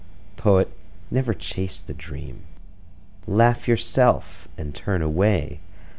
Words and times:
Poet, 0.35 0.75
never 1.11 1.31
chase 1.31 1.79
the 1.79 1.93
dream. 1.93 2.41
Laugh 3.27 3.67
yourself 3.67 4.47
and 4.57 4.73
turn 4.73 5.03
away. 5.03 5.59